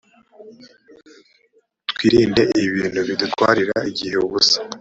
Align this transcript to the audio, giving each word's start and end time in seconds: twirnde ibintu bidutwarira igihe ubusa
twirnde 1.91 2.43
ibintu 2.65 2.99
bidutwarira 3.07 3.75
igihe 3.91 4.15
ubusa 4.25 4.59